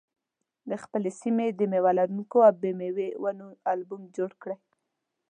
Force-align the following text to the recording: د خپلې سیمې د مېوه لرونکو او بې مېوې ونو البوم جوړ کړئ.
د 0.69 0.71
خپلې 0.83 1.11
سیمې 1.21 1.47
د 1.53 1.59
مېوه 1.71 1.91
لرونکو 1.99 2.37
او 2.47 2.53
بې 2.61 2.71
مېوې 2.79 3.09
ونو 3.23 3.47
البوم 3.71 4.01
جوړ 4.17 4.31
کړئ. 4.41 4.57